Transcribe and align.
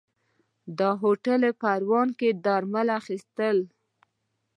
ده 0.77 0.89
هوټل 1.01 1.41
پروان 1.61 2.09
کې 2.19 2.29
درمل 2.45 2.87
واخيستل. 2.93 3.57